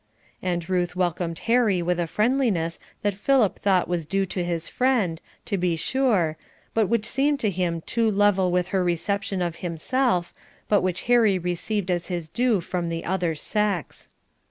[0.41, 5.21] And Ruth welcomed Harry with a friendliness that Philip thought was due to his friend,
[5.45, 6.37] to be sure,
[6.73, 10.33] but which seemed to him too level with her reception of himself,
[10.67, 14.09] but which Harry received as his due from the other sex.